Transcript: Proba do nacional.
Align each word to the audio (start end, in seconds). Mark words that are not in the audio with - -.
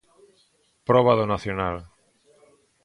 Proba 0.87 1.17
do 1.19 1.25
nacional. 1.33 1.75